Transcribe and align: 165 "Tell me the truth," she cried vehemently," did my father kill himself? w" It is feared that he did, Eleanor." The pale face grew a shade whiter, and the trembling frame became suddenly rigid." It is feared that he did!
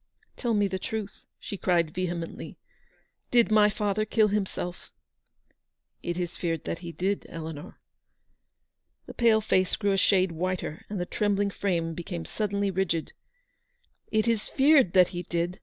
165 0.37 0.41
"Tell 0.41 0.53
me 0.55 0.67
the 0.67 0.79
truth," 0.79 1.25
she 1.39 1.57
cried 1.57 1.93
vehemently," 1.93 2.57
did 3.29 3.51
my 3.51 3.69
father 3.69 4.03
kill 4.03 4.29
himself? 4.29 4.91
w" 6.01 6.09
It 6.09 6.17
is 6.19 6.35
feared 6.35 6.63
that 6.63 6.79
he 6.79 6.91
did, 6.91 7.27
Eleanor." 7.29 7.79
The 9.05 9.13
pale 9.13 9.41
face 9.41 9.75
grew 9.75 9.91
a 9.91 9.97
shade 9.97 10.31
whiter, 10.31 10.87
and 10.89 10.99
the 10.99 11.05
trembling 11.05 11.51
frame 11.51 11.93
became 11.93 12.25
suddenly 12.25 12.71
rigid." 12.71 13.13
It 14.11 14.27
is 14.27 14.49
feared 14.49 14.93
that 14.93 15.09
he 15.09 15.21
did! 15.21 15.59